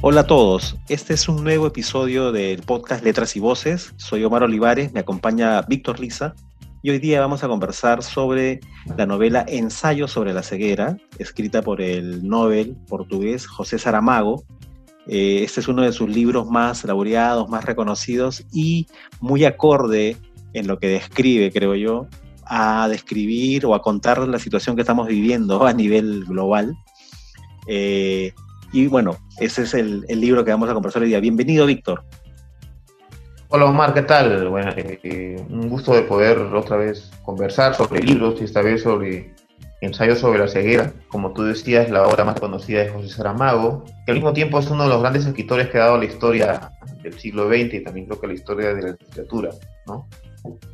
[0.00, 3.94] Hola a todos, este es un nuevo episodio del podcast Letras y Voces.
[3.96, 6.36] Soy Omar Olivares, me acompaña Víctor Liza
[6.82, 8.60] y hoy día vamos a conversar sobre
[8.96, 14.44] la novela Ensayo sobre la ceguera, escrita por el Nobel portugués José Saramago.
[15.08, 18.86] Eh, este es uno de sus libros más laureados, más reconocidos y
[19.18, 20.16] muy acorde
[20.52, 22.06] en lo que describe, creo yo,
[22.44, 26.76] a describir o a contar la situación que estamos viviendo a nivel global.
[27.66, 28.32] Eh,
[28.72, 31.20] y bueno, ese es el, libro que vamos a conversar hoy día.
[31.20, 32.04] Bienvenido, Víctor.
[33.48, 34.48] Hola Omar, ¿qué tal?
[34.48, 39.34] Bueno, eh, un gusto de poder otra vez conversar sobre libros y esta vez sobre
[39.80, 40.92] ensayos sobre la ceguera.
[41.08, 44.68] Como tú decías, la obra más conocida es José Saramago, que al mismo tiempo es
[44.68, 48.06] uno de los grandes escritores que ha dado la historia del siglo XX y también
[48.06, 49.50] creo que la historia de la literatura.
[49.86, 50.06] ¿no?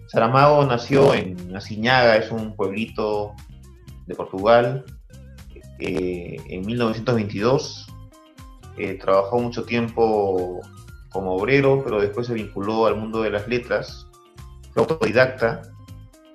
[0.09, 3.35] Saramago nació en Asiñaga, es un pueblito
[4.07, 4.85] de Portugal,
[5.79, 7.87] eh, en 1922.
[8.77, 10.61] Eh, trabajó mucho tiempo
[11.11, 14.09] como obrero, pero después se vinculó al mundo de las letras,
[14.73, 15.63] fue autodidacta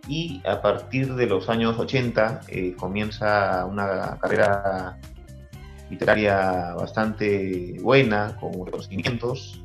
[0.08, 4.98] y a partir de los años 80 eh, comienza una carrera
[5.90, 9.62] literaria bastante buena, con reconocimientos,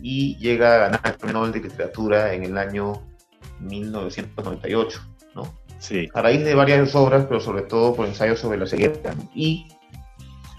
[0.00, 3.02] y llega a ganar el Premio Nobel de Literatura en el año
[3.60, 5.00] 1998,
[5.34, 5.54] ¿no?
[5.78, 6.08] Sí.
[6.14, 9.14] A raíz de varias obras, pero sobre todo por ensayos sobre la ceguera.
[9.34, 9.68] Y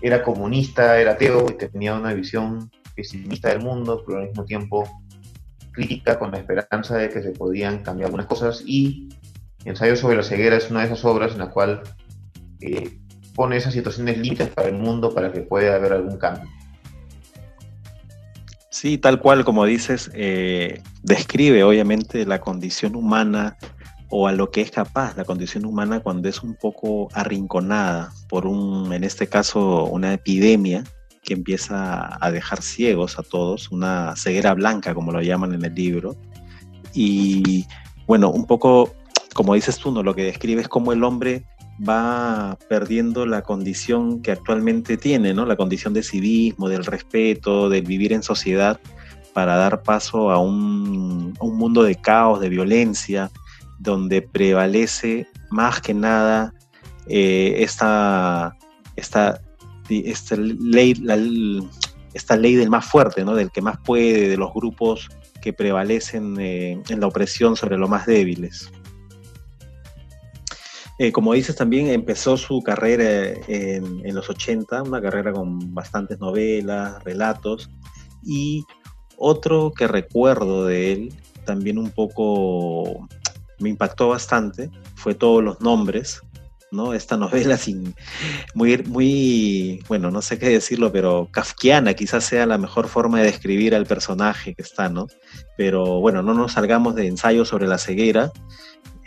[0.02, 4.88] era comunista, era ateo y tenía una visión pesimista del mundo, pero al mismo tiempo
[5.72, 8.64] crítica con la esperanza de que se podían cambiar algunas cosas.
[8.66, 9.10] Y
[9.66, 11.84] Ensayos sobre la ceguera es una de esas obras en la cual
[12.62, 12.98] eh,
[13.36, 16.50] pone esas situaciones límites para el mundo para que pueda haber algún cambio.
[18.70, 23.58] Sí, tal cual como dices, eh, describe obviamente la condición humana
[24.12, 28.45] o a lo que es capaz la condición humana cuando es un poco arrinconada por
[28.45, 30.84] un, en este caso, una epidemia
[31.23, 35.74] que empieza a dejar ciegos a todos, una ceguera blanca, como lo llaman en el
[35.74, 36.16] libro.
[36.94, 37.66] Y
[38.06, 38.94] bueno, un poco,
[39.34, 40.03] como dices tú, ¿no?
[40.03, 41.46] lo que describe es cómo el hombre
[41.88, 45.46] va perdiendo la condición que actualmente tiene, ¿no?
[45.46, 48.80] La condición de civismo, del respeto, del vivir en sociedad
[49.34, 53.31] para dar paso a un, mundo de caos, de violencia,
[53.81, 56.53] donde prevalece más que nada
[57.08, 58.56] eh, esta,
[58.96, 59.42] esta,
[59.90, 60.94] ley,
[62.14, 63.36] esta ley del más fuerte, ¿no?
[63.36, 65.09] del que más puede, de los grupos
[65.42, 68.72] que prevalecen eh, en la opresión sobre los más débiles.
[71.00, 77.03] Eh, como dices, también empezó su carrera en, los 80, una carrera con bastantes novelas,
[77.03, 77.72] relatos,
[78.24, 78.63] y
[79.18, 81.13] otro que recuerdo de él,
[81.44, 83.08] también un poco
[83.62, 86.22] me impactó bastante, fue Todos los Nombres,
[86.72, 86.94] ¿no?
[86.94, 87.94] Esta novela sin,
[88.56, 93.26] muy, muy, bueno, no sé qué decirlo, pero kafkiana quizás sea la mejor forma de
[93.26, 95.08] describir al personaje que está, ¿no?
[95.58, 98.32] Pero bueno, no nos salgamos de ensayos sobre la ceguera.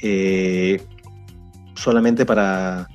[0.03, 0.81] Eh,
[1.75, 2.89] solamente para,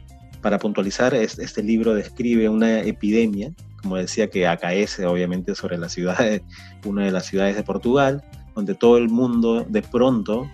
[0.62, 6.42] puntualizar, este libro describe una epidemia, como decía, que acaece obviamente sobre la ciudad,
[6.86, 8.24] una de las ciudades de Portugal,
[8.56, 10.50] donde todo el mundo de pronto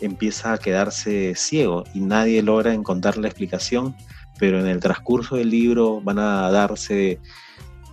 [0.00, 3.94] empieza a quedarse ciego y nadie logra encontrar la explicación,
[4.38, 7.20] pero en el transcurso del libro van a darse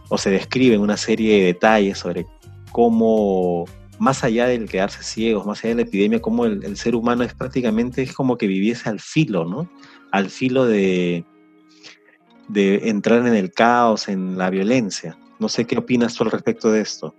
[0.09, 2.25] o se describen una serie de detalles sobre
[2.72, 3.66] cómo
[4.00, 7.34] más allá del quedarse ciegos, más allá de la epidemia, como el, ser humano es
[7.34, 9.69] prácticamente, es como que viviese al filo, ¿no?
[10.12, 11.25] Al filo de,
[12.50, 15.18] de entrar en el caos, en la violencia.
[15.40, 17.16] No sé qué opinas tú al respecto de esto.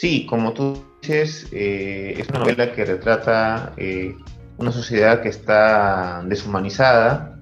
[0.00, 4.14] Sí, como tú dices, eh, es una novela que retrata eh,
[4.56, 7.36] una sociedad que está deshumanizada,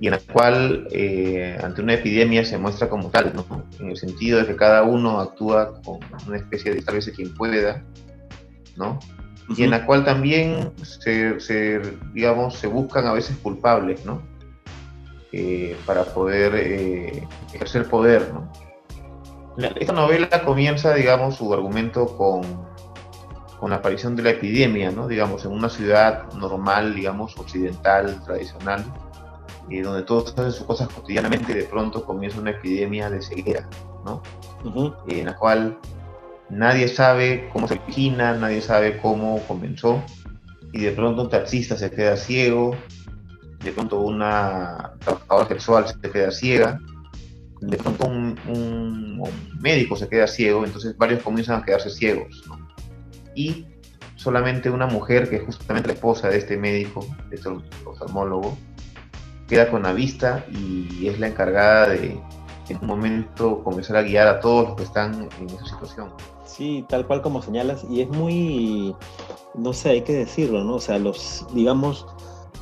[0.00, 3.68] y en la cual eh, ante una epidemia se muestra como tal, ¿no?
[3.78, 7.12] en el sentido de que cada uno actúa con una especie de tal vez de
[7.12, 7.84] quien pueda,
[8.74, 8.98] ¿no?
[9.56, 11.80] y en la cual también se,
[12.12, 14.22] digamos, se buscan a veces culpables, ¿no?
[15.86, 16.54] Para poder
[17.54, 18.50] ejercer poder, ¿no?
[19.56, 22.42] Esta novela comienza, digamos, su argumento con,
[23.60, 25.08] con la aparición de la epidemia, ¿no?
[25.08, 28.84] Digamos, en una ciudad normal, digamos, occidental, tradicional,
[29.80, 33.68] donde todos hacen sus cosas cotidianamente y de pronto comienza una epidemia de ceguera,
[34.04, 34.22] ¿no?
[35.08, 35.78] en la cual
[36.50, 40.02] nadie sabe cómo se origina, nadie sabe cómo comenzó,
[40.72, 42.76] y de pronto un taxista se queda ciego,
[43.64, 46.80] de pronto una trabajadora sexual se queda ciega,
[47.62, 49.22] de pronto un,
[49.60, 52.58] médico se queda ciego, entonces varios comienzan a quedarse ciegos, ¿no?
[53.34, 53.66] Y
[54.16, 57.48] solamente una mujer, que es justamente la esposa de este médico, de este
[57.84, 58.56] oftalmólogo,
[59.48, 62.20] queda con la vista y es la encargada de
[62.72, 66.12] en un momento comenzar a guiar a todos los que están en esa situación.
[66.44, 68.94] Sí, tal cual como señalas, y es muy,
[69.54, 70.74] no sé, hay que decirlo, ¿no?
[70.74, 72.06] O sea, los, digamos,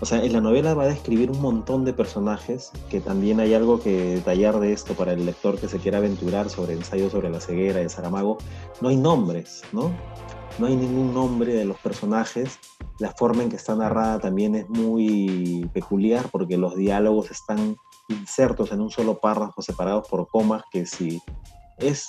[0.00, 3.52] o sea, en la novela va a describir un montón de personajes, que también hay
[3.52, 7.28] algo que detallar de esto para el lector que se quiera aventurar sobre ensayo sobre
[7.28, 8.38] la ceguera de Saramago.
[8.80, 9.92] No hay nombres, ¿no?
[10.58, 12.58] No hay ningún nombre de los personajes.
[12.98, 17.76] La forma en que está narrada también es muy peculiar porque los diálogos están
[18.08, 21.20] insertos en un solo párrafo separados por comas que si
[21.78, 22.08] es,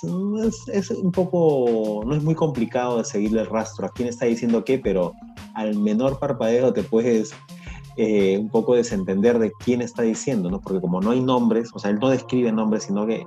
[0.72, 4.64] es, un poco, no es muy complicado de seguirle el rastro a quién está diciendo
[4.64, 5.12] qué, pero
[5.54, 7.34] al menor parpadeo te puedes
[7.96, 10.60] eh, un poco desentender de quién está diciendo, ¿no?
[10.60, 13.26] Porque como no hay nombres, o sea, él no describe nombres, sino que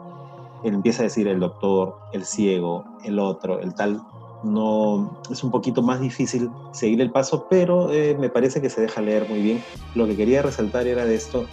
[0.63, 4.01] él empieza a decir el doctor, el ciego, el otro, el tal,
[4.43, 8.81] no es un poquito más difícil seguir el paso, pero eh, me parece que se
[8.81, 9.63] deja leer muy bien.
[9.95, 11.45] Lo que quería resaltar era de esto,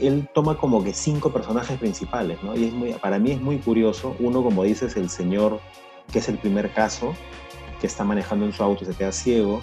[0.00, 2.56] él toma como que cinco personajes principales, ¿no?
[2.56, 4.16] Y es muy, para mí es muy curioso.
[4.18, 5.60] Uno, como dices, el señor,
[6.12, 7.14] que es el primer caso,
[7.80, 9.60] que está manejando en su auto y se queda ciego.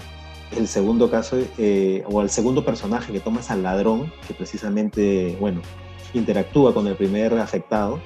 [0.55, 5.37] El segundo caso, eh, o el segundo personaje que toma es al ladrón, que precisamente,
[5.39, 5.61] bueno,
[6.13, 7.99] interactúa con el primer afectado.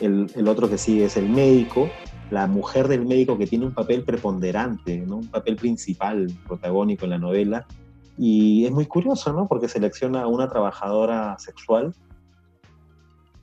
[0.00, 1.88] El, el otro que sigue es el médico,
[2.30, 5.16] la mujer del médico que tiene un papel preponderante, ¿no?
[5.16, 7.66] un papel principal, protagónico en la novela,
[8.18, 9.46] y es muy curioso, ¿no?
[9.46, 11.94] Porque selecciona a una trabajadora sexual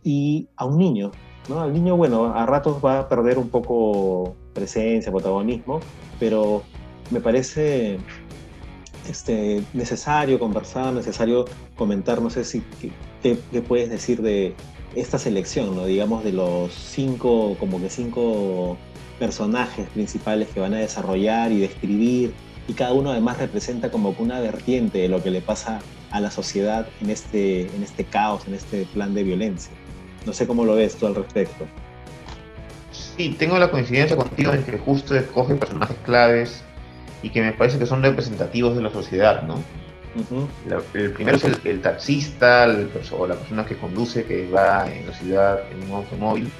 [0.03, 1.11] y a un niño,
[1.47, 1.61] ¿no?
[1.61, 5.79] Al niño, bueno, a ratos va a perder un poco presencia, protagonismo,
[6.19, 6.63] pero
[7.11, 7.99] me parece
[9.09, 11.45] este, necesario conversar, necesario
[11.75, 12.63] comentar, no sé si
[13.21, 14.55] qué, puedes decir de
[14.95, 15.85] esta selección, ¿no?
[15.85, 18.77] digamos de los cinco, como que cinco
[19.19, 22.33] personajes principales que van a desarrollar y describir
[22.67, 25.79] y cada uno además representa como una vertiente de lo que le pasa
[26.11, 29.73] a la sociedad en este, en este caos, en este plan de violencia.
[30.25, 31.65] No sé cómo lo ves tú al respecto.
[32.91, 36.63] Sí, tengo la coincidencia contigo en que justo escoge personajes claves
[37.23, 39.55] y que me parece que son representativos de la sociedad, ¿no?
[40.93, 42.67] el primero es el, taxista
[43.17, 46.51] o la persona que conduce, que va en la ciudad en un automóvil.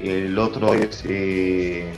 [0.00, 1.92] El otro es eh,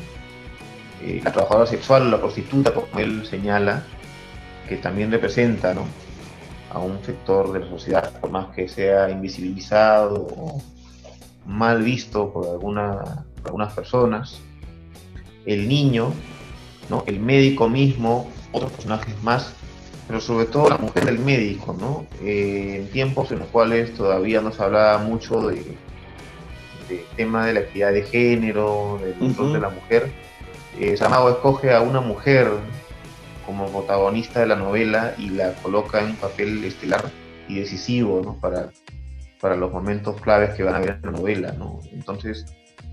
[1.02, 3.84] eh, la trabajadora sexual o la prostituta, como él señala,
[4.68, 5.74] que también representa
[6.70, 10.62] a un sector de la sociedad, por más que sea invisibilizado o
[11.46, 12.46] mal visto por,
[13.44, 14.40] algunas personas.
[15.46, 16.12] El niño,
[16.90, 17.04] ¿no?
[17.06, 19.54] el médico mismo, otros personajes más,
[20.06, 22.04] pero sobre todo la mujer del médico, ¿no?
[22.22, 25.76] Eh, en tiempos en los cuales todavía no se hablaba mucho de,
[27.16, 30.10] tema de la equidad de género, del rol de la mujer,
[30.78, 32.48] eh, Saramago escoge a una mujer
[33.46, 37.10] como protagonista de la novela y la coloca en un papel estelar
[37.48, 38.70] y decisivo para,
[39.40, 41.54] para los momentos claves que van a haber en la novela.
[41.92, 42.46] Entonces,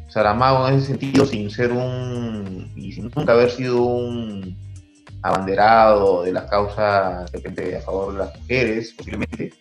[0.08, 4.58] Saramago en ese sentido, sin ser un, y sin nunca haber sido un
[5.22, 9.54] abanderado de la causa de a favor de las mujeres, posiblemente,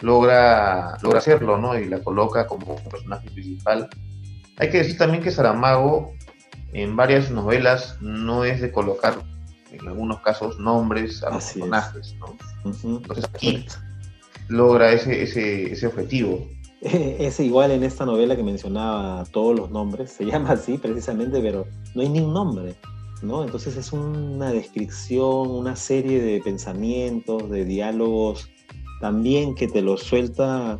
[0.00, 1.78] logra, logra hacerlo, ¿no?
[1.78, 3.88] Y la coloca como personaje principal.
[4.56, 6.12] Hay que decir también que Saramago
[6.72, 9.16] en varias novelas no es de colocar,
[9.70, 12.16] en algunos casos, nombres a los personajes.
[12.18, 12.36] ¿no?
[12.64, 13.66] Entonces aquí
[14.48, 16.46] logra ese, ese, ese objetivo.
[16.80, 21.66] Es igual en esta novela que mencionaba todos los nombres, se llama así precisamente, pero
[21.94, 22.74] no hay ni un nombre,
[23.22, 23.42] ¿no?
[23.42, 28.48] Entonces es una descripción, una serie de pensamientos, de diálogos,
[29.00, 30.78] también que te lo suelta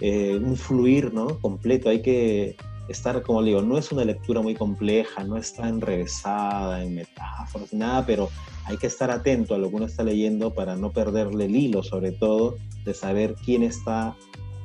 [0.00, 1.38] eh, un fluir, ¿no?
[1.40, 2.56] Completo, hay que
[2.88, 7.72] estar, como le digo, no es una lectura muy compleja, no está enrevesada en metáforas,
[7.72, 8.28] nada, pero
[8.64, 11.82] hay que estar atento a lo que uno está leyendo para no perderle el hilo,
[11.82, 14.16] sobre todo de saber quién está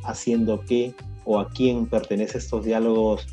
[0.04, 0.94] haciendo qué
[1.26, 3.28] o a quién pertenece estos diálogos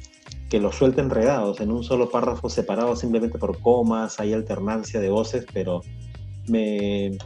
[0.50, 5.10] que los suelta enredados en un solo párrafo separado simplemente por comas, hay alternancia de
[5.10, 5.82] voces, pero
[6.48, 7.18] me,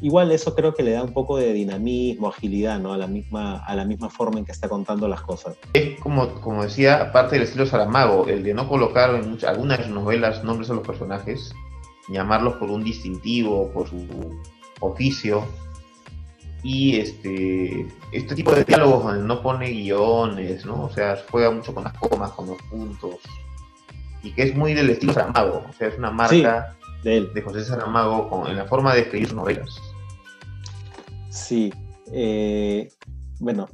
[0.00, 2.92] igual eso creo que le da un poco de dinamismo, agilidad, ¿no?
[2.92, 5.56] A la misma, a la misma forma en que está contando las cosas.
[5.74, 10.42] Es como, como decía, aparte del estilo Saramago, el de no colocar en algunas novelas
[10.44, 11.54] nombres a los personajes,
[12.08, 14.06] llamarlos por un distintivo, por su
[14.80, 15.44] oficio.
[16.62, 20.84] Y este, este tipo de diálogos donde no pone guiones, ¿no?
[20.84, 23.16] O sea, juega mucho con las comas, con los puntos.
[24.22, 27.64] Y que es muy del estilo Saramago, o sea, es una marca de, de José
[27.64, 29.80] Saramago en la forma de escribir sus novelas.
[31.30, 31.72] Sí,
[32.12, 32.88] eh,
[33.38, 33.68] bueno,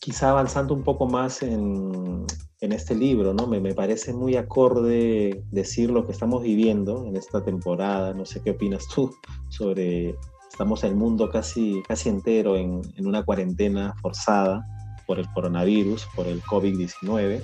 [0.00, 2.26] quizá avanzando un poco más en,
[2.60, 3.46] este libro, ¿no?
[3.46, 8.12] Me, parece muy acorde decir lo que estamos viviendo en esta temporada.
[8.12, 9.14] No sé qué opinas tú
[9.48, 10.14] sobre.
[10.50, 14.66] Estamos el mundo casi, casi entero en, una cuarentena forzada
[15.06, 17.42] por el coronavirus, por el COVID-19.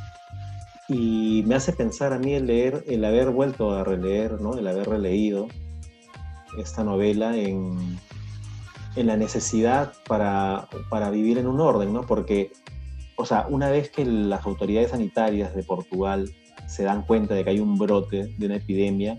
[0.89, 4.55] Y me hace pensar a mí el leer, el haber vuelto a releer, ¿no?
[4.55, 5.49] el haber releído
[6.59, 7.99] esta novela en,
[8.97, 12.03] en la necesidad para, para, vivir en un orden, ¿no?
[12.03, 12.53] Porque,
[13.17, 16.31] o sea, una vez que las autoridades sanitarias de Portugal
[16.67, 19.17] se dan cuenta de que hay un brote de una epidemia,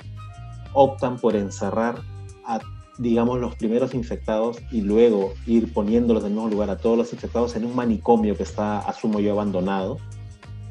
[0.73, 2.01] optan por encerrar
[2.45, 2.59] a,
[2.97, 7.11] digamos, los primeros infectados y luego ir poniéndolos en el mismo lugar a todos los
[7.13, 9.97] infectados en un manicomio que está, asumo yo, abandonado.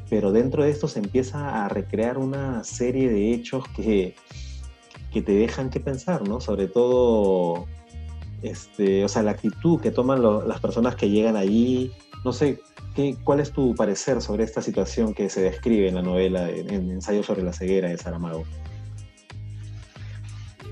[0.09, 4.15] Pero dentro de esto se empieza a recrear una serie de hechos que,
[5.11, 6.39] que te dejan que pensar, ¿no?
[6.41, 7.65] Sobre todo,
[8.41, 11.91] este, o sea, la actitud que toman las personas que llegan allí.
[12.23, 12.59] No sé,
[12.95, 16.71] ¿qué, ¿cuál es tu parecer sobre esta situación que se describe en la novela, en,
[16.71, 18.43] en Ensayo sobre la ceguera de Saramago?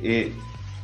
[0.03, 0.33] Eh,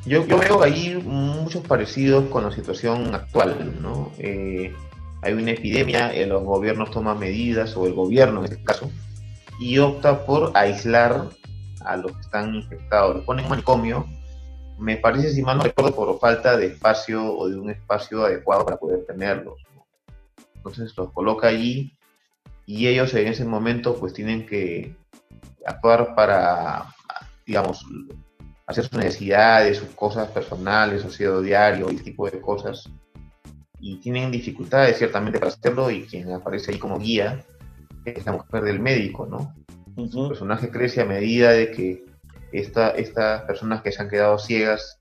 [0.06, 4.12] yo, veo ahí muchos parecidos con la situación actual, ¿no?
[4.18, 4.74] Eh,
[5.22, 8.89] hay una epidemia, eh, los gobiernos toman medidas, o el gobierno en este caso,
[9.60, 11.29] y opta por aislar
[11.86, 13.18] a los que están infectados.
[13.18, 14.08] Los pone en manicomio,
[14.77, 18.65] me parece, si mal no recuerdo, por falta de espacio o de un espacio adecuado
[18.65, 19.62] para poder tenerlos.
[20.56, 21.98] Entonces los coloca allí
[22.65, 24.96] y ellos en ese momento pues tienen que
[25.65, 26.86] actuar para,
[27.46, 27.86] digamos,
[28.69, 32.88] hacer sus necesidades, sus cosas personales, su diario y tipo de cosas.
[33.79, 37.43] Y tienen dificultades ciertamente para hacerlo y quien aparece ahí como guía
[38.05, 39.55] es la mujer del médico, ¿no?
[40.11, 42.05] Su personaje crece a medida de que
[42.51, 44.99] esta, estas personas que se han quedado ciegas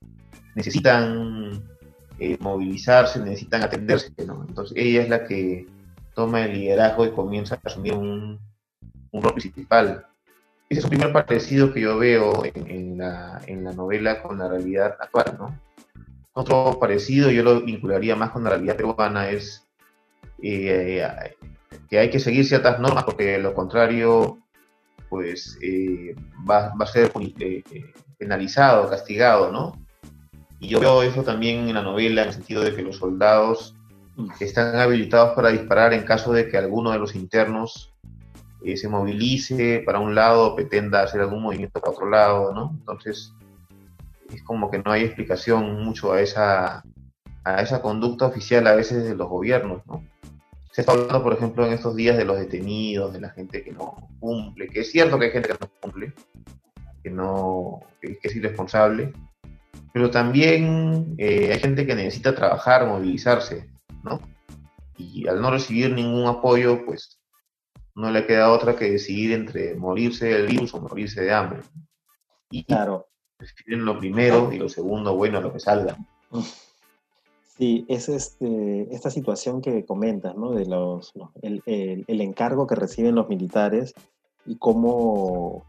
[0.55, 1.63] necesitan
[2.17, 4.45] eh, movilizarse, necesitan atenderse, ¿no?
[4.47, 5.67] Entonces ella es la que
[6.15, 8.39] toma el liderazgo y comienza a asumir un,
[9.11, 10.07] un rol principal
[10.69, 13.41] ese es un primer parecido que yo veo en, la,
[13.75, 15.59] novela con la realidad actual, ¿no?
[16.33, 19.67] Otro parecido, yo lo vincularía más con la realidad peruana, es
[20.43, 21.03] eh,
[21.89, 24.37] que hay que seguir ciertas normas porque de lo contrario,
[25.09, 26.15] pues eh,
[26.49, 27.63] va, a ser eh,
[28.19, 29.73] penalizado, castigado, ¿no?
[30.59, 33.75] Y yo veo eso también en la novela, en el sentido de que los soldados
[34.39, 37.88] están habilitados para disparar en caso de que alguno de los internos
[38.63, 42.75] eh, se movilice para un lado, pretenda hacer algún movimiento para otro lado, ¿no?
[42.77, 43.33] Entonces,
[44.33, 46.83] es como que no hay explicación mucho a esa,
[47.43, 50.03] a esa conducta oficial a veces de los gobiernos, ¿no?
[50.71, 53.71] Se está hablando, por ejemplo, en estos días de los detenidos, de la gente que
[53.71, 56.13] no cumple, que es cierto que hay gente que no cumple,
[57.01, 59.13] que, no, que, es irresponsable,
[59.93, 63.69] pero también eh, hay gente que necesita trabajar, movilizarse,
[64.03, 64.19] ¿no?
[64.97, 67.18] Y al no recibir ningún apoyo, pues
[67.99, 71.59] no le queda otra que decidir entre morirse del virus o morirse de hambre.
[72.49, 73.07] Y claro.
[73.37, 75.97] prefieren lo primero y lo segundo, bueno, lo que salga.
[77.57, 80.51] Sí, es este, esta situación que comentas, ¿no?
[80.51, 83.93] De los, el, encargo que reciben los militares
[84.45, 85.65] y cómo,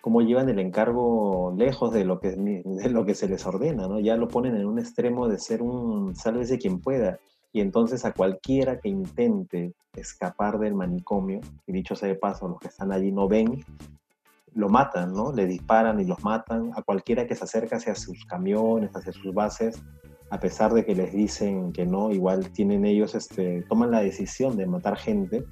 [0.00, 3.98] cómo llevan el encargo lejos de lo, que, de lo que se les ordena, ¿no?
[3.98, 7.18] Ya lo ponen en un extremo de ser un sálvese quien pueda.
[7.52, 12.60] Y entonces a cualquiera que intente escapar del manicomio, y dicho sea de paso, los
[12.60, 13.64] que están allí no ven,
[14.54, 15.32] lo matan, ¿no?
[15.32, 16.70] Le disparan y los matan.
[16.74, 19.82] A cualquiera que se acerca hacia sus camiones, hacia sus bases,
[20.30, 24.56] a pesar de que les dicen que no, igual tienen ellos, este, toman la decisión
[24.56, 25.44] de matar gente.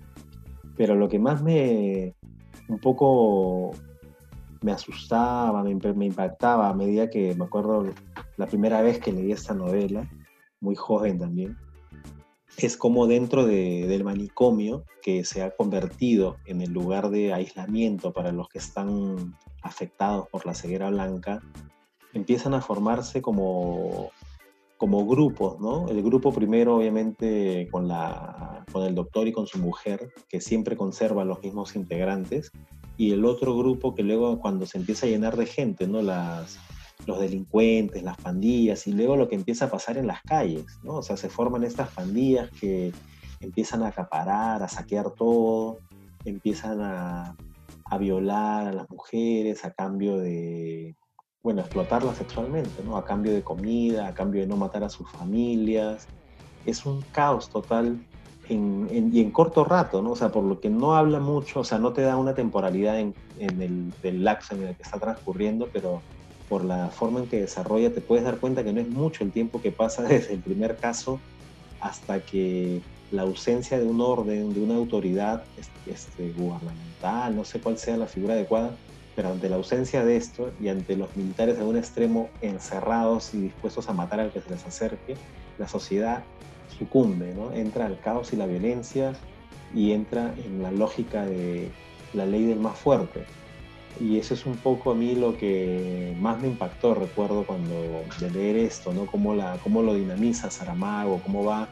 [0.77, 2.15] Pero lo que más me,
[2.69, 3.73] un poco
[4.63, 7.85] me asustaba, me, me impactaba a medida que me acuerdo
[8.39, 10.09] la primera vez que leí esta novela,
[10.61, 11.57] muy joven también,
[12.57, 18.33] es como dentro del manicomio, que se ha convertido en el lugar de aislamiento para
[18.33, 21.41] los que están afectados por la ceguera blanca,
[22.13, 24.11] empiezan a formarse como,
[24.77, 25.89] como grupos, ¿no?
[25.89, 30.77] El grupo primero, obviamente, con, la, con el doctor y con su mujer, que siempre
[30.77, 32.51] conserva los mismos integrantes,
[32.97, 36.01] y el otro grupo que luego cuando se empieza a llenar de gente, ¿no?
[36.03, 36.59] Las,
[37.07, 40.97] los delincuentes, las pandillas y luego lo que empieza a pasar en las calles, ¿no?
[40.97, 42.93] O sea, se forman estas pandillas que
[43.41, 45.79] empiezan a acaparar, a saquear todo,
[46.25, 47.37] empiezan a,
[48.01, 50.97] violar a las mujeres a cambio de,
[51.45, 52.97] bueno, explotarlas sexualmente, ¿no?
[52.97, 56.09] A cambio de comida, a cambio de no matar a sus familias.
[56.67, 58.05] Es un caos total
[58.49, 60.11] y en corto rato, ¿no?
[60.13, 62.99] O sea, por lo que no habla mucho, o sea, no te da una temporalidad
[62.99, 66.03] en, el del en el que está transcurriendo, pero
[66.55, 69.33] por la forma en que desarrolla, te puedes dar cuenta que no es mucho el
[69.33, 71.19] tiempo que pasa desde el primer caso
[71.81, 72.81] hasta que
[73.11, 75.43] la ausencia de un orden, de una autoridad
[75.89, 78.71] este, gubernamental, no sé cuál sea la figura adecuada,
[79.17, 83.39] pero ante la ausencia de esto y ante los militares en un extremo encerrados y
[83.39, 85.17] dispuestos a matar al que se les acerque,
[85.59, 86.23] la sociedad
[86.79, 87.53] sucumbe, ¿no?
[87.53, 89.15] Entra al caos y la violencia
[89.75, 91.73] y entra en la lógica de
[92.13, 93.25] la ley del más fuerte.
[94.01, 98.31] Y eso es un poco a mí lo que más me impactó, recuerdo cuando de
[98.31, 99.07] leer esto, ¿no?
[99.07, 101.69] Cómo, la, cómo lo dinamiza Saramago, cómo va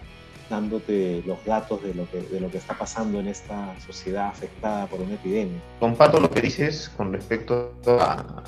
[0.48, 4.86] dándote los datos de lo, que, de lo que está pasando en esta sociedad afectada
[4.86, 5.58] por una epidemia.
[5.80, 8.42] Comparto lo que dices con respecto a,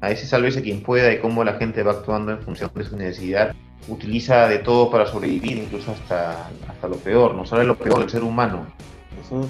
[0.00, 2.96] a ese sálvese quien pueda y cómo la gente va actuando en función de su
[2.96, 3.54] necesidad.
[3.88, 8.10] Utiliza de todo para sobrevivir, incluso hasta, hasta lo peor, no sabe lo peor del
[8.10, 8.66] ser humano.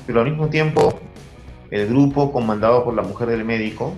[0.07, 1.01] Pero al mismo tiempo,
[1.73, 3.97] el grupo comandado por la mujer del médico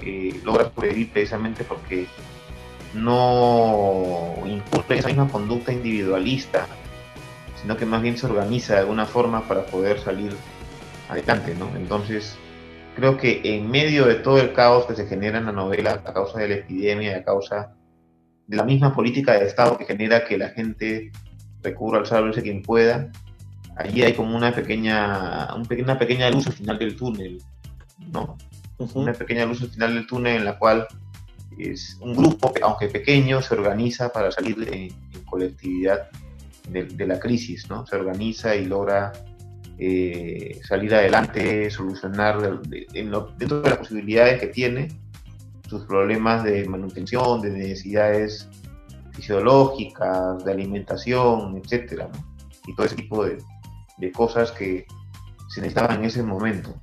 [0.00, 2.06] eh, logra sobrevivir precisamente porque
[2.94, 6.66] no incurre esa misma conducta individualista
[7.60, 10.32] sino que más bien se organiza de alguna forma para poder salir
[11.08, 11.68] adelante, ¿no?
[11.76, 12.36] Entonces,
[12.96, 16.12] creo que en medio de todo el caos que se genera en la novela a
[16.12, 17.74] causa de la epidemia, a causa
[18.46, 21.12] de la misma política de Estado que genera que la gente
[21.62, 23.10] recurra al salvarse quien pueda,
[23.80, 27.42] allí hay como una pequeña, una pequeña luz al final del túnel,
[28.12, 28.36] ¿no?
[28.94, 30.86] Una pequeña luz al final del túnel en la cual
[31.58, 34.90] es un grupo, aunque pequeño, se organiza para salir en
[35.24, 36.08] colectividad
[36.68, 37.86] de, la crisis, ¿no?
[37.86, 39.12] Se organiza y logra
[39.78, 44.88] eh, salir adelante, solucionar dentro de las posibilidades que tiene
[45.68, 48.48] sus problemas de manutención, de necesidades
[49.12, 52.08] fisiológicas, de alimentación, etcétera,
[52.66, 53.38] y todo ese tipo de,
[54.00, 54.86] de cosas que
[55.48, 56.74] se necesitaban en ese momento.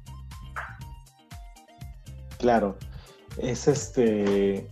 [2.37, 2.77] Claro,
[3.37, 4.67] es este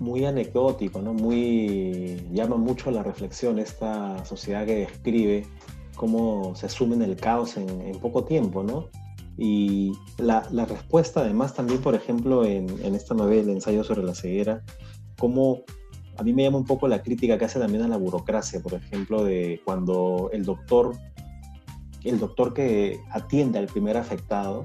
[0.00, 1.14] muy anecdótico, ¿no?
[1.14, 5.46] Muy, llama mucho la reflexión esta sociedad que describe
[5.94, 8.88] cómo se asume en el caos en, poco tiempo, ¿no?
[9.36, 14.14] Y la, la, respuesta además también, por ejemplo, en, en, esta novela, Ensayo sobre la
[14.14, 14.62] ceguera,
[15.18, 15.62] cómo
[16.16, 18.74] a mí me llama un poco la crítica que hace también a la burocracia, por
[18.74, 20.96] ejemplo, de cuando el doctor,
[22.04, 24.64] el doctor que atiende al primer afectado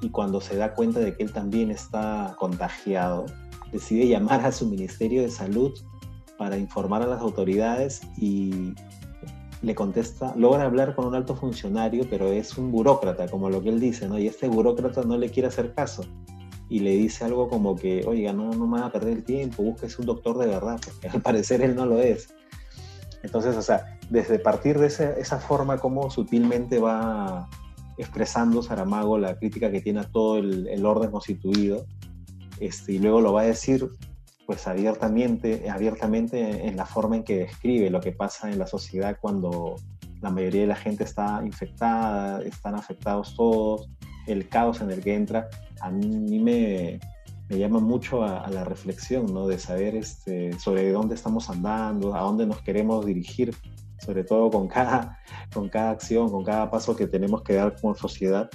[0.00, 3.26] y cuando se da cuenta de que él también está contagiado,
[3.72, 5.72] decide llamar a su Ministerio de Salud
[6.36, 8.74] para informar a las autoridades y
[9.60, 13.70] le contesta, logra hablar con un alto funcionario, pero es un burócrata, como lo que
[13.70, 14.18] él dice, ¿no?
[14.18, 16.04] Y este burócrata no le quiere hacer caso.
[16.68, 19.64] Y le dice algo como que, oiga, no, no me va a perder el tiempo,
[19.64, 22.32] búsquese un doctor de verdad, porque al parecer él no lo es.
[23.24, 27.48] Entonces, o sea, desde partir de esa, forma, como sutilmente va
[27.96, 31.84] expresando Saramago la crítica que tiene a todo el, el orden constituido,
[32.60, 33.88] este, y luego lo va a decir
[34.46, 39.18] pues abiertamente, abiertamente en la forma en que describe lo que pasa en la sociedad
[39.20, 39.76] cuando
[40.22, 43.90] la mayoría de la gente está infectada, están afectados todos,
[44.26, 45.48] el caos en el que entra,
[45.82, 46.98] a mí me,
[47.48, 49.46] me llama mucho a, la reflexión, ¿no?
[49.46, 53.54] De saber este, sobre dónde estamos andando, a dónde nos queremos dirigir,
[53.98, 55.18] sobre todo con cada,
[55.52, 58.48] con cada acción, con cada paso que tenemos que dar como sociedad,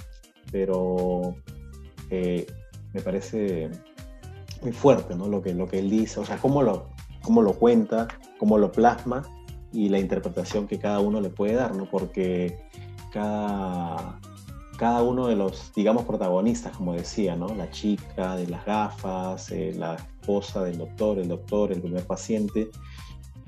[0.50, 1.34] pero
[2.10, 2.46] eh,
[2.92, 3.70] me parece
[4.62, 5.28] muy fuerte, ¿no?
[5.28, 6.90] Lo que, lo que él dice, o sea, cómo lo,
[7.22, 9.22] cómo lo cuenta, cómo lo plasma
[9.72, 11.88] y la interpretación que cada uno le puede dar, ¿no?
[11.90, 12.58] Porque
[13.12, 14.20] cada,
[14.78, 17.48] cada uno de los, digamos, protagonistas, como decía, ¿no?
[17.54, 22.70] La chica de las gafas, eh, la esposa del doctor, el doctor, el primer paciente,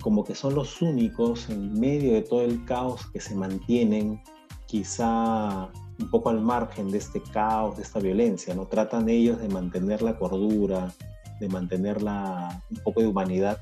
[0.07, 4.23] como que son los únicos en medio de todo el caos que se mantienen
[4.67, 8.69] quizá un poco al margen de este caos, de esta violencia, ¿no?
[8.69, 10.95] Tratan ellos de mantener la cordura,
[11.41, 13.61] de mantener un poco de humanidad.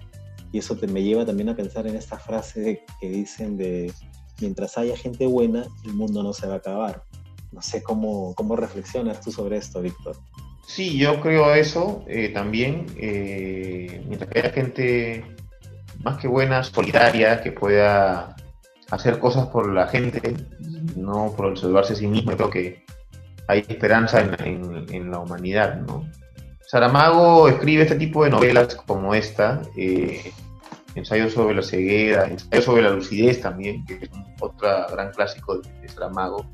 [0.53, 3.91] Y eso me lleva también a pensar en esta frase que dicen de,
[4.39, 7.05] mientras haya gente buena, el mundo no se va a acabar.
[7.53, 10.15] No sé cómo, cómo reflexionas tú sobre esto, Víctor.
[10.67, 12.85] Sí, yo creo eso eh, también.
[12.99, 15.34] Eh, mientras haya gente
[16.03, 18.35] más que buena, solidaria, que pueda
[18.91, 20.35] hacer cosas por la gente,
[20.97, 22.33] no por salvarse a sí mismo.
[22.33, 22.85] Creo que
[23.49, 26.09] hay esperanza en, la humanidad, ¿no?
[26.67, 30.33] Saramago escribe este tipo de novelas como esta, eh,
[30.95, 35.89] Ensayo sobre la ceguera, Ensayo sobre la lucidez también, que es otro gran clásico de,
[35.89, 36.47] Saramago,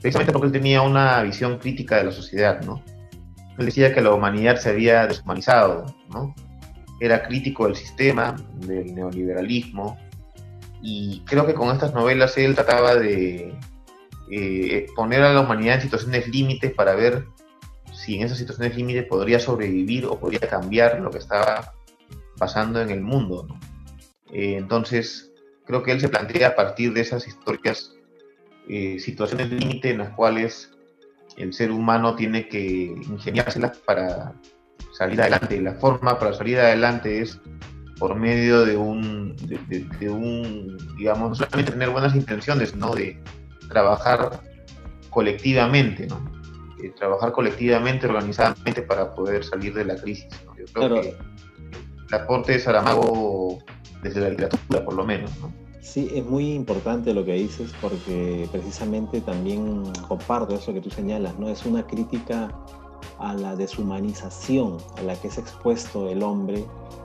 [0.00, 2.82] precisamente porque él tenía una visión crítica de la sociedad, ¿no?
[3.58, 6.34] Él decía que la humanidad se había deshumanizado, ¿no?
[7.00, 9.98] Era crítico del sistema, del neoliberalismo,
[10.82, 13.52] y creo que con estas novelas él trataba de
[14.30, 17.26] eh, poner a la humanidad en situaciones límites para ver
[17.92, 21.72] si en esas situaciones límites podría sobrevivir o podría cambiar lo que estaba
[22.36, 23.46] pasando en el mundo.
[24.32, 25.32] Eh, entonces,
[25.66, 27.92] creo que él se plantea a partir de esas historias
[28.68, 30.70] eh, situaciones límite en las cuales
[31.38, 34.34] el ser humano tiene que ingeniárselas para
[34.92, 35.60] salir adelante.
[35.60, 37.40] La forma para salir adelante es
[37.98, 42.94] por medio de un, de, un, digamos, no solamente tener buenas intenciones, ¿no?
[42.94, 43.20] De
[43.68, 44.40] trabajar
[45.10, 46.38] colectivamente, ¿no?
[46.96, 50.28] trabajar colectivamente, organizadamente para poder salir de la crisis.
[50.56, 51.16] Yo creo que
[52.08, 53.58] el aporte de Saramago
[54.02, 55.52] desde la literatura, por lo menos, ¿no?
[55.80, 61.38] Sí, es muy importante lo que dices porque precisamente también comparto eso que tú señalas,
[61.38, 61.48] ¿no?
[61.48, 62.54] Es una crítica
[63.18, 66.64] a la deshumanización a la que es expuesto el hombre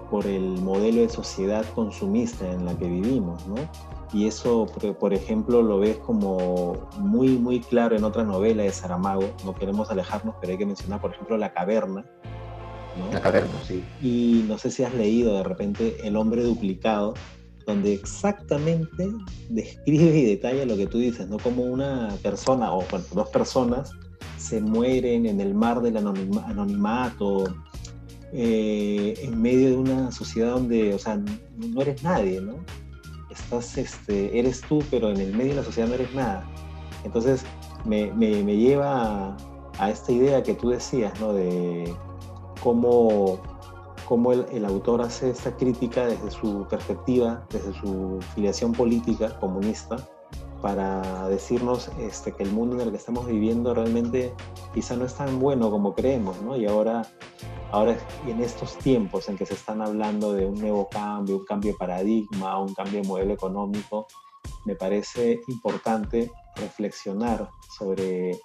[0.10, 3.56] por el modelo de sociedad consumista en la que vivimos, ¿no?
[4.14, 4.68] Y eso,
[5.00, 9.90] por ejemplo, lo ves como muy, muy claro en otra novela de Saramago, no queremos
[9.90, 12.06] alejarnos, pero hay que mencionar, por ejemplo, La Caverna.
[13.12, 13.84] La Caverna, sí.
[14.04, 17.16] Y no sé si has leído de repente El hombre duplicado,
[17.66, 19.10] donde exactamente
[19.50, 21.40] describe y detalla lo que tú dices, ¿no?
[21.40, 23.94] Como una persona, o bueno, dos personas,
[24.44, 27.46] se mueren en el mar del anonimato,
[28.34, 31.18] eh, en medio de una sociedad donde, o sea,
[31.56, 32.56] no eres nadie, ¿no?
[33.30, 36.46] Estás, este, eres tú, pero en el medio de la sociedad no eres nada.
[37.06, 37.44] Entonces,
[37.86, 39.38] me, me, lleva
[39.78, 41.32] a, esta idea que tú decías, ¿no?
[41.32, 41.94] De
[42.62, 43.40] cómo,
[44.08, 49.98] cómo el, autor hace esta crítica desde su perspectiva, desde su filiación política comunista,
[50.64, 54.34] para decirnos este, que el mundo en el que estamos viviendo realmente
[54.74, 56.58] quizá no es tan bueno como creemos, ¿no?
[56.58, 57.04] Y ahora
[57.74, 57.98] Ahora,
[58.28, 61.78] en estos tiempos en que se están hablando de un nuevo cambio, un cambio de
[61.80, 64.06] paradigma, un cambio de modelo económico,
[64.64, 68.40] me parece importante reflexionar sobre,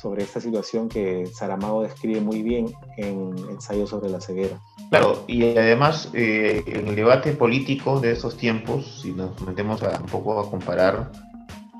[0.00, 4.60] sobre esta situación que Saramago describe muy bien en Ensayo sobre la ceguera.
[4.90, 9.98] Claro, y además eh, en el debate político de estos tiempos, si nos metemos a,
[9.98, 11.10] un poco a comparar,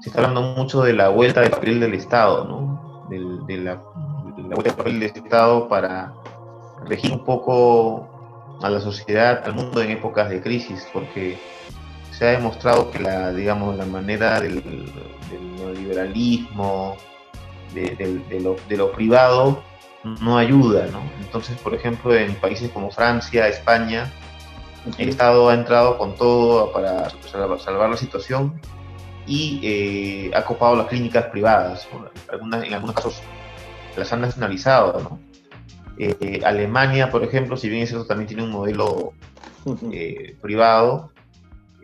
[0.04, 3.06] se está hablando mucho de la vuelta de papel del Estado, ¿no?
[3.08, 3.82] De, de, la,
[4.36, 6.12] de la vuelta de papel del Estado para
[6.84, 11.38] regir un poco a la sociedad, al mundo en épocas de crisis, porque
[12.10, 14.62] se ha demostrado que la, digamos, la manera del,
[15.56, 16.98] neoliberalismo,
[17.72, 19.62] de, lo, privado,
[20.20, 21.00] no ayuda, ¿no?
[21.22, 24.12] Entonces, por ejemplo, en países como Francia, España,
[24.98, 27.08] el Estado ha entrado con todo para
[27.58, 28.60] salvar la situación
[29.26, 31.88] y eh, ha copado las clínicas privadas,
[32.30, 33.22] algunas, en algunos casos
[33.96, 35.34] las han nacionalizado, ¿no?
[35.96, 39.12] Eh, Alemania, por ejemplo, si bien eso también tiene un modelo
[39.92, 41.12] eh, privado,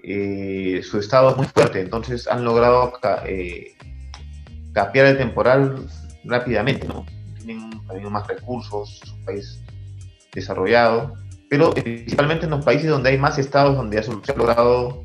[0.03, 2.93] eh, su estado es muy fuerte, entonces han logrado
[4.73, 5.87] capear el temporal
[6.25, 7.07] rápidamente, ¿no?
[7.37, 9.61] Tienen también más recursos, es un país
[10.35, 11.15] desarrollado,
[11.49, 15.05] pero principalmente en los países donde hay más estados donde se ha logrado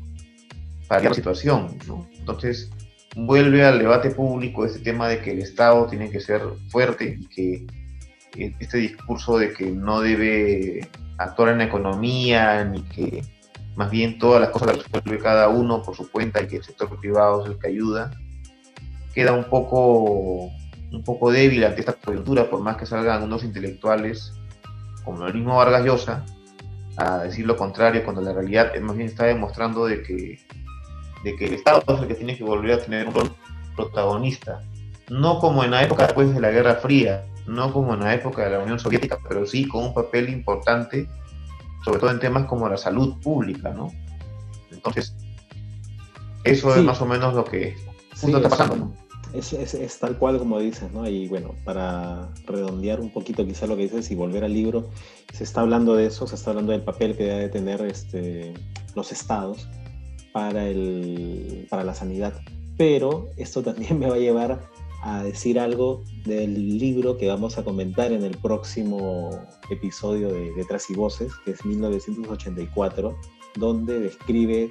[0.88, 2.08] paliar la situación, ¿no?
[2.18, 2.70] Entonces
[3.14, 7.26] vuelve al debate público este tema de que el Estado tiene que ser fuerte y
[7.26, 7.66] que
[8.36, 13.22] este discurso de que no debe actuar en la economía, ni que
[13.74, 16.64] más bien todas las cosas las resuelve cada uno por su cuenta y que el
[16.64, 18.10] sector privado es el que ayuda,
[19.14, 20.50] queda un poco,
[20.92, 24.32] un poco débil ante esta coyuntura, por más que salgan unos intelectuales
[25.04, 26.24] como el mismo Vargas Llosa
[26.96, 30.38] a decir lo contrario, cuando la realidad más bien está demostrando de que,
[31.26, 33.32] de que el Estado es el que tiene que volver a tener un rol
[33.74, 34.62] protagonista,
[35.10, 38.44] no como en la época después de la Guerra Fría, no como en la época
[38.44, 41.08] de la Unión Soviética, pero sí con un papel importante,
[41.84, 43.92] sobre todo en temas como la salud pública, ¿no?
[44.70, 45.16] Entonces,
[46.44, 47.74] eso es más o menos lo que
[48.14, 48.92] está pasando, ¿no?
[49.34, 51.08] Es, tal cual como dices, ¿no?
[51.08, 54.88] Y bueno, para redondear un poquito quizá lo que dices y volver al libro,
[55.32, 58.54] se está hablando de eso, se está hablando del papel que debe tener este,
[58.94, 59.68] los estados
[60.36, 62.34] para, el, para la sanidad.
[62.76, 64.68] Pero esto también me va a llevar
[65.02, 69.30] a decir algo del libro que vamos a comentar en el próximo
[69.70, 73.16] episodio de Letras y Voces, que es 1984,
[73.54, 74.70] donde describe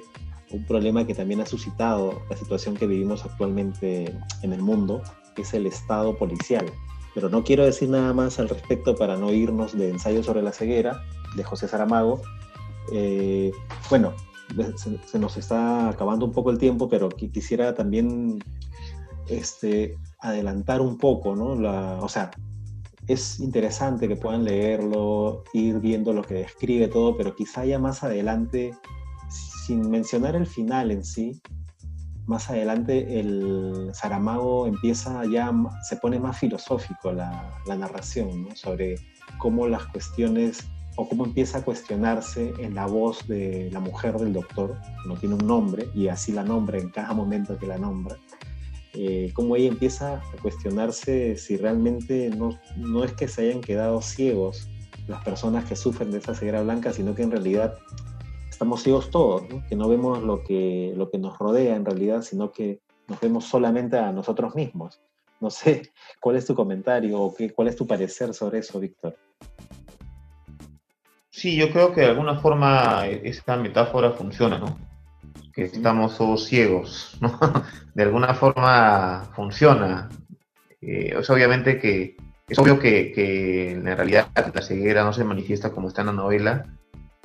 [0.52, 5.02] un problema que también ha suscitado la situación que vivimos actualmente en el mundo,
[5.34, 6.66] que es el estado policial.
[7.12, 10.52] Pero no quiero decir nada más al respecto para no irnos de ensayo sobre la
[10.52, 11.02] ceguera
[11.34, 12.22] de José Saramago.
[12.92, 13.50] Eh,
[13.90, 14.14] bueno,
[14.76, 18.38] se, nos está acabando un poco el tiempo, pero quisiera también
[19.28, 21.54] este, adelantar un poco, ¿no?
[21.54, 22.30] La, o sea,
[23.06, 28.02] es interesante que puedan leerlo, ir viendo lo que describe todo, pero quizá ya más
[28.02, 28.74] adelante,
[29.28, 31.40] sin mencionar el final en sí,
[32.26, 35.52] más adelante el Saramago empieza ya,
[35.88, 38.48] se pone más filosófico la, narración.
[38.54, 38.96] Sobre
[39.38, 44.32] cómo las cuestiones o cómo empieza a cuestionarse en la voz de la mujer del
[44.32, 48.16] doctor, no tiene un nombre y así la nombra en cada momento que la nombra,
[48.94, 54.00] eh, cómo ella empieza a cuestionarse si realmente no, no es que se hayan quedado
[54.00, 54.68] ciegos
[55.06, 57.74] las personas que sufren de esa ceguera blanca, sino que en realidad
[58.48, 62.52] estamos ciegos todos, que no vemos lo que, lo que nos rodea en realidad, sino
[62.52, 65.00] que nos vemos solamente a nosotros mismos.
[65.40, 69.14] No sé, ¿cuál es tu comentario o qué, cuál es tu parecer sobre eso, Víctor?
[71.36, 74.78] Sí, yo creo que de alguna forma esta metáfora funciona, ¿no?
[75.52, 77.38] Que estamos todos ciegos, ¿no?
[77.94, 80.08] De alguna forma funciona.
[80.80, 82.16] Eh, es obviamente que
[82.48, 86.12] es obvio que, que, en realidad la ceguera no se manifiesta como está en la
[86.14, 86.64] novela,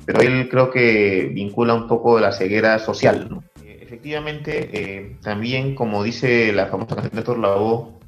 [0.04, 3.42] pero él creo que vincula un poco la ceguera social, ¿no?
[3.64, 7.98] Efectivamente, eh, también como dice la famosa canción de Torlavo,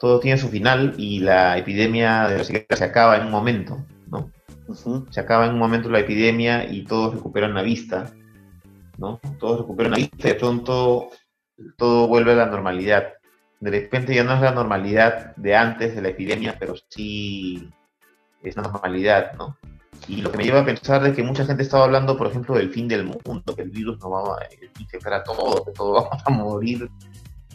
[0.00, 3.84] todo tiene su final y la epidemia de la ceguera se acaba en un momento,
[4.68, 5.06] ¿no?
[5.10, 8.12] Se acaba en un momento la epidemia y todos recuperan la vista,
[8.98, 9.20] ¿no?
[9.38, 11.10] Todos recuperan la vista y de pronto
[11.76, 13.14] todo vuelve a la normalidad.
[13.60, 17.70] De repente ya no es la normalidad de antes de la epidemia, pero sí
[18.42, 19.56] es la normalidad, ¿no?
[20.06, 22.56] Y lo que me lleva a pensar de que mucha gente estaba hablando, por ejemplo,
[22.56, 24.48] del fin del mundo, que el virus nos va a
[24.78, 26.90] infectar a todos, que todos vamos a morir.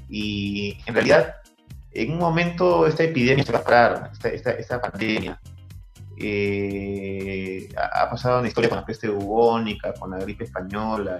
[0.09, 1.35] Y en realidad,
[1.91, 5.39] en un momento esta epidemia se va a parar, esta pandemia,
[6.19, 11.17] eh, ha pasado una historia con la peste bubónica, con la gripe española,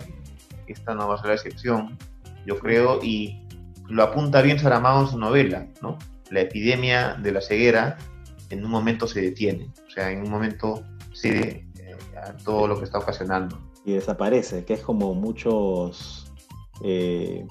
[0.68, 1.98] y esta no va a ser la excepción,
[2.46, 3.46] yo creo, y
[3.88, 5.98] lo apunta bien Saramago en su novela, ¿no?
[6.30, 7.98] La epidemia de la ceguera
[8.50, 10.84] en un momento se detiene, o sea, en un momento
[11.14, 11.98] cede eh,
[12.44, 13.60] todo lo que está ocasionando.
[13.86, 16.32] Y desaparece, que es como muchos
[16.84, 17.48] eh,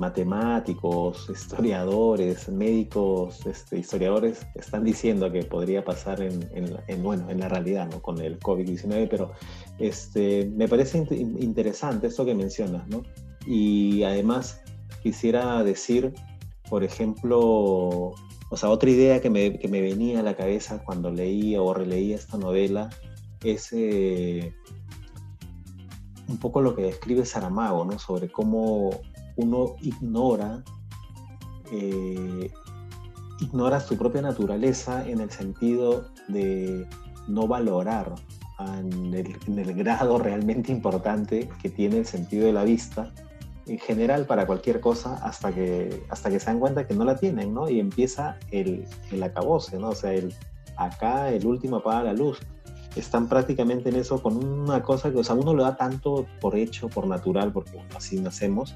[0.00, 7.88] matemáticos, historiadores, médicos, este, historiadores están diciendo que podría pasar en, bueno, en la realidad,
[7.90, 8.00] ¿no?
[8.00, 9.32] Con el COVID-19, pero
[9.78, 13.02] este, me parece interesante esto que mencionas, ¿no?
[13.46, 14.62] Y además
[15.02, 16.14] quisiera decir,
[16.68, 21.10] por ejemplo, o sea, otra idea que me, que me venía a la cabeza cuando
[21.10, 22.90] leía o releía esta novela
[23.44, 24.54] es eh,
[26.28, 27.98] un poco lo que describe Saramago, ¿no?
[27.98, 28.90] Sobre cómo
[29.40, 30.62] uno ignora,
[31.72, 32.50] eh,
[33.40, 36.86] ignora su propia naturaleza en el sentido de
[37.28, 38.14] no valorar
[38.78, 43.12] en el, grado realmente importante que tiene el sentido de la vista
[43.66, 47.16] en general para cualquier cosa hasta que, hasta que se dan cuenta que no la
[47.16, 47.68] tienen, ¿no?
[47.68, 49.90] Y empieza el, el acabose, ¿no?
[49.90, 50.34] O sea, el,
[50.76, 52.40] acá el último apaga la luz.
[52.96, 56.56] Están prácticamente en eso con una cosa que, o sea, uno lo da tanto por
[56.56, 58.74] hecho, por natural, porque así nacemos,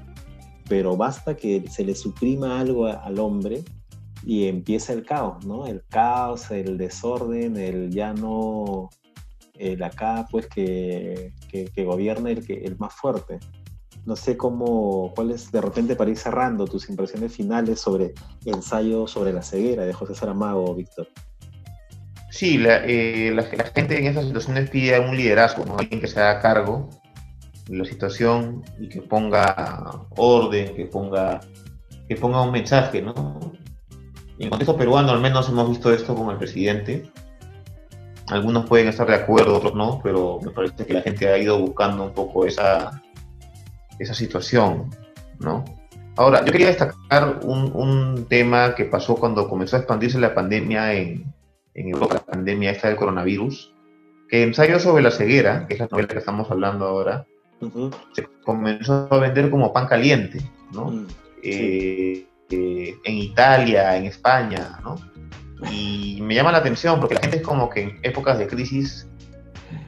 [0.67, 3.63] pero basta que se le suprima algo al hombre
[4.25, 5.67] y empieza el caos, ¿no?
[5.67, 8.89] El caos, el desorden, el ya no,
[9.57, 13.39] el acá, pues que, que, gobierne el, que, el más fuerte.
[14.05, 18.13] No sé cómo, cuál es, de repente para ir cerrando tus impresiones finales sobre
[18.45, 21.07] ensayo sobre la ceguera de José Saramago, Víctor.
[22.29, 26.41] Sí, la, eh, la, gente en esas situaciones pide un liderazgo, alguien que se haga
[26.41, 26.89] cargo
[27.69, 31.39] la situación y que ponga orden, que ponga,
[32.07, 33.13] que ponga un mensaje, ¿no?
[34.37, 37.09] En contexto peruano al menos hemos visto esto con el presidente.
[38.27, 41.59] Algunos pueden estar de acuerdo, otros no, pero me parece que la gente ha ido
[41.59, 43.01] buscando un poco esa,
[43.99, 44.89] esa situación,
[45.39, 45.63] ¿no?
[46.17, 50.93] Ahora, yo quería destacar un, un tema que pasó cuando comenzó a expandirse la pandemia
[50.93, 51.33] en,
[51.73, 53.73] en Europa, la pandemia esta del coronavirus,
[54.29, 57.27] que ensayo sobre la ceguera, que es la novela que estamos hablando ahora,
[58.13, 60.39] se comenzó a vender como pan caliente,
[60.71, 60.91] ¿no?
[60.91, 61.07] Mm,
[61.43, 64.95] eh, eh, en Italia, en España, ¿no?
[65.71, 69.07] Y me llama la atención porque la gente es como que en épocas de crisis,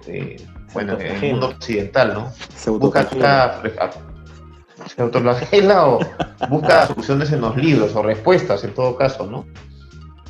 [0.07, 0.37] eh,
[0.73, 2.31] bueno, en el mundo occidental, ¿no?
[2.55, 3.07] Se busca,
[4.85, 5.99] se autoflagela o
[6.49, 9.45] busca soluciones en los libros o respuestas en todo caso, ¿no?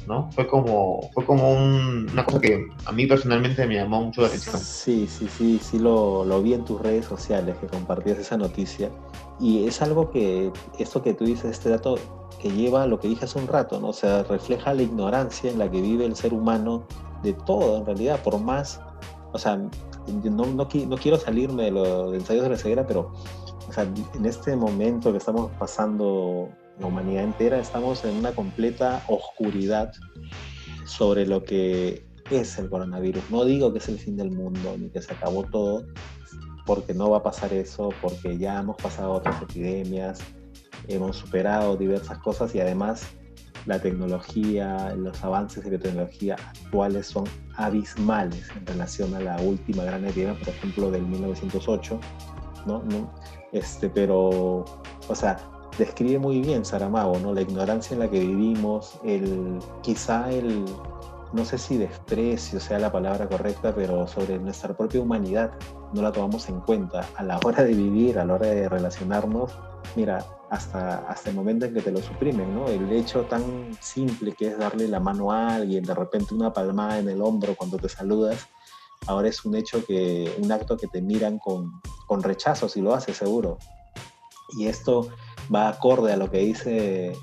[0.08, 0.32] ¿No?
[0.32, 4.58] Fue como, fue como una cosa que a mí personalmente me llamó mucho la atención.
[4.58, 8.90] Sí, sí, sí, sí, lo, lo, vi en tus redes sociales que compartías esa noticia.
[9.40, 12.00] Y es algo que, esto que tú dices, este dato
[12.42, 13.90] que lleva a lo que dije hace un rato, ¿no?
[13.90, 16.88] O sea, refleja la ignorancia en la que vive el ser humano
[17.22, 18.80] de todo, en realidad, por más,
[19.34, 23.12] o sea, no, no, no quiero salirme de los ensayos de la ceguera, pero,
[23.68, 29.04] o sea, en este momento que estamos pasando la humanidad entera estamos en una completa
[29.08, 29.94] oscuridad
[30.86, 33.24] sobre lo que es el coronavirus.
[33.30, 35.86] No digo que es el fin del mundo ni que se acabó todo,
[36.66, 40.20] porque no va a pasar eso, porque ya hemos pasado otras epidemias,
[40.88, 43.08] hemos superado diversas cosas y además
[43.66, 49.84] la tecnología, los avances de la tecnología actuales son abismales en relación a la última
[49.84, 52.00] gran epidemia, por ejemplo, del 1908,
[52.66, 52.84] ¿no?
[52.84, 53.14] ¿No?
[53.52, 54.64] Este, pero,
[55.08, 55.38] o sea,
[55.78, 57.34] describe muy bien Saramago, ¿no?
[57.34, 60.66] La ignorancia en la que vivimos, el, quizá el
[61.34, 65.52] no sé si desprecio sea la palabra correcta, pero sobre nuestra propia humanidad
[65.94, 69.52] no la tomamos en cuenta a la hora de vivir, a la hora de relacionarnos.
[69.96, 72.68] Mira, hasta, hasta el momento en que te lo suprimen, ¿no?
[72.68, 77.00] El hecho tan simple que es darle la mano a alguien, de repente una palmada
[77.00, 78.48] en el hombro cuando te saludas,
[79.06, 82.94] ahora es un hecho que, un acto que te miran con, con rechazo si lo
[82.94, 83.58] haces seguro.
[84.50, 85.10] Y esto
[85.54, 87.14] va acorde a lo que dice,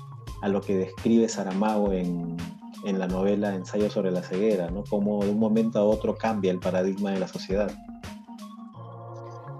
[0.41, 2.37] a lo que describe Saramago en,
[2.85, 4.83] en la novela Ensayo sobre la ceguera, ¿no?
[4.89, 7.71] Cómo de un momento a otro cambia el paradigma de la sociedad.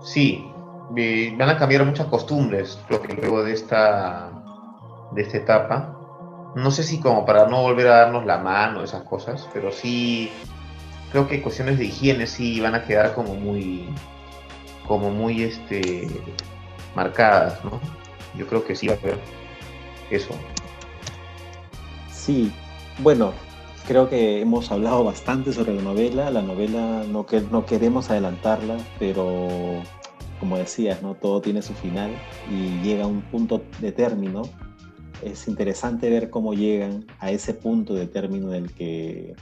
[0.04, 0.46] Sí,
[1.38, 4.32] van a cambiar muchas costumbres, creo que luego de esta,
[5.12, 5.92] de esta etapa.
[6.56, 10.32] No sé si como para no volver a darnos la mano, esas cosas, pero sí
[11.12, 13.90] creo que cuestiones de higiene sí van a quedar como muy,
[14.88, 16.08] como muy este,
[16.96, 17.80] marcadas, ¿no?
[18.38, 19.20] Yo creo que sí va a haber
[20.10, 20.34] eso.
[22.12, 22.52] Sí,
[23.00, 23.34] bueno,
[23.88, 26.30] creo que hemos hablado bastante sobre la novela.
[26.32, 29.84] La novela no, que, no queremos adelantarla, pero
[30.40, 31.16] como decías, ¿no?
[31.16, 32.12] todo tiene su final
[32.52, 34.44] y llega a un punto de término.
[35.22, 39.36] Es interesante ver cómo llegan a ese punto de término del que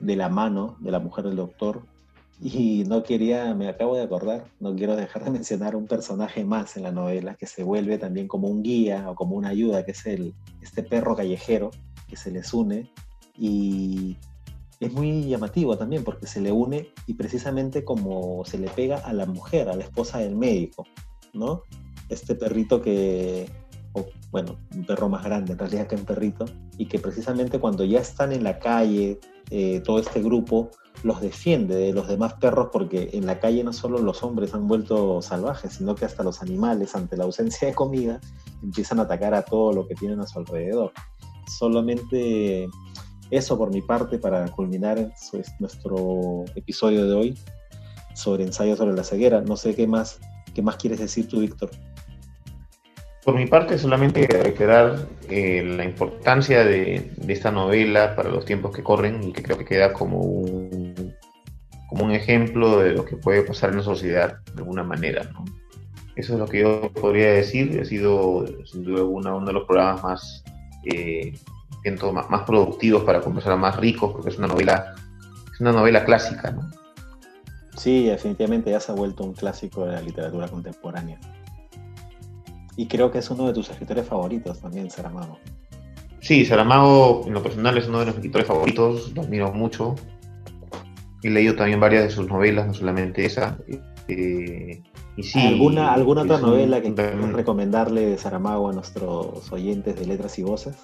[0.00, 1.82] de la mano de la mujer del doctor.
[2.40, 6.76] Y no quería, me acabo de acordar, no quiero dejar de mencionar un personaje más
[6.76, 9.90] en la novela que se vuelve también como un guía o como una ayuda, que
[9.90, 11.70] es el, este perro callejero
[12.08, 12.90] que se les une
[13.36, 14.16] y
[14.80, 19.12] es muy llamativo también porque se le une y precisamente como se le pega a
[19.12, 20.86] la mujer, a la esposa del médico,
[21.32, 21.62] ¿no?
[22.08, 23.48] Este perrito que,
[24.30, 26.44] bueno, un perro más grande en realidad que un perrito,
[26.76, 29.18] y que precisamente cuando ya están en la calle,
[29.50, 30.70] eh, todo este grupo
[31.02, 34.66] los defiende de los demás perros porque en la calle no solo los hombres han
[34.66, 38.20] vuelto salvajes, sino que hasta los animales ante la ausencia de comida
[38.62, 40.92] empiezan a atacar a todo lo que tienen a su alrededor
[41.48, 42.68] solamente
[43.30, 45.12] eso por mi parte para culminar
[45.58, 47.38] nuestro episodio de hoy
[48.14, 49.40] sobre ensayos sobre la ceguera.
[49.40, 50.18] No sé qué más,
[50.54, 51.70] qué más quieres decir tú, Víctor.
[53.28, 58.82] Por mi parte, solamente reiterar eh, la importancia de, esta novela para los tiempos que
[58.82, 61.14] corren y que creo que queda como un,
[61.90, 65.30] como un ejemplo de lo que puede pasar en la sociedad de alguna manera.
[66.16, 67.78] Eso es lo que yo podría decir.
[67.78, 70.44] Ha sido, sin duda alguna, uno de los programas más
[70.84, 71.34] eh,
[71.82, 74.94] siento más, más, productivos para conversar más ricos, porque es una novela,
[75.52, 76.70] es una novela clásica, ¿no?
[77.76, 81.20] Sí, definitivamente ya se ha vuelto un clásico de la literatura contemporánea.
[82.78, 85.40] Y creo que es uno de tus escritores favoritos también, Saramago.
[86.20, 89.96] Sí, Saramago en lo personal es uno de los escritores favoritos, lo admiro mucho.
[91.24, 93.58] He leído también varias de sus novelas, no solamente esa.
[94.06, 94.80] Eh,
[95.34, 100.44] ¿Alguna, ¿Alguna otra novela que quieras recomendarle de Saramago a nuestros oyentes de letras y
[100.44, 100.76] voces?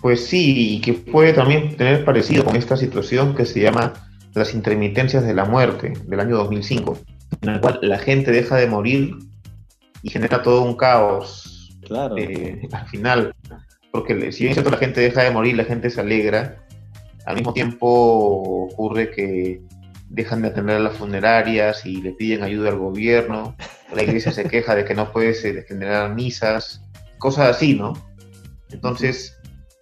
[0.00, 3.92] Pues sí, y que puede también tener parecido con esta situación que se llama
[4.32, 6.96] Las intermitencias de la muerte, del año 2005,
[7.42, 9.16] en la cual la gente deja de morir
[10.06, 12.16] y genera todo un caos claro.
[12.16, 13.34] Eh, al final.
[13.90, 16.64] Porque si bien cierto la gente deja de morir, la gente se alegra,
[17.24, 17.88] al mismo tiempo
[18.70, 19.62] ocurre que
[20.08, 23.56] dejan de atender a las funerarias y le piden ayuda al gobierno,
[23.92, 26.82] la iglesia se queja de que no puede generar misas,
[27.18, 27.94] cosas así, ¿no?
[28.70, 29.36] Entonces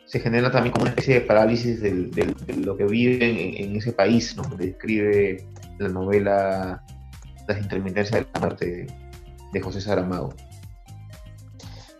[0.06, 2.34] se genera también como una especie de parálisis de
[2.64, 4.44] lo que viven en, ese país, ¿no?
[4.56, 5.44] Describe
[5.78, 6.82] la novela
[7.46, 8.86] Las intermitencias de la muerte
[9.54, 10.34] de José Saramago.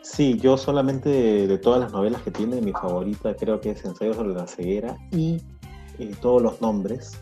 [0.03, 4.14] Sí, yo solamente de, todas las novelas que tiene, mi favorita creo que es Ensayo
[4.14, 5.43] sobre la ceguera y
[5.99, 7.19] eh, todos los nombres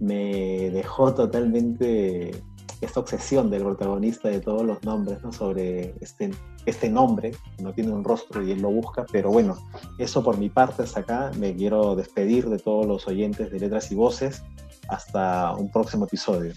[0.00, 2.42] me dejó totalmente
[2.80, 5.32] esta obsesión del protagonista de todos los nombres, ¿no?
[5.32, 6.32] Sobre este,
[6.66, 9.56] este nombre, no tiene un rostro y él lo busca, pero bueno,
[9.98, 13.90] eso por mi parte hasta acá, me quiero despedir de todos los oyentes de Letras
[13.92, 14.42] y Voces,
[14.88, 16.52] hasta un próximo episodio.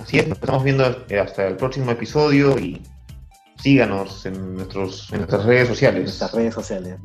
[0.00, 2.82] Así es, nos estamos viendo hasta el próximo episodio y
[3.62, 5.98] síganos en, nuestros, en nuestras redes sociales.
[5.98, 6.96] En nuestras redes sociales.